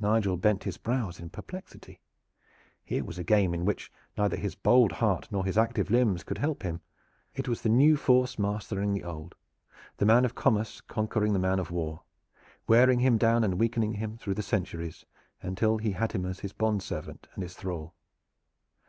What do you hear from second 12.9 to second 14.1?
him down and weakening